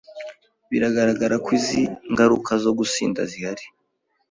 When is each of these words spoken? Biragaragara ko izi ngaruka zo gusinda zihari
Biragaragara 0.71 1.35
ko 1.43 1.49
izi 1.57 1.81
ngaruka 2.11 2.51
zo 2.63 2.71
gusinda 2.79 3.21
zihari 3.31 3.65